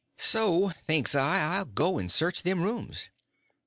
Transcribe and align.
So, 0.17 0.69
thinks 0.87 1.13
I, 1.13 1.41
I'll 1.57 1.65
go 1.65 1.99
and 1.99 2.11
search 2.11 2.41
them 2.41 2.63
rooms. 2.63 3.09